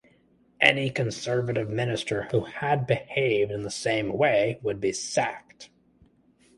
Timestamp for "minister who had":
1.69-2.87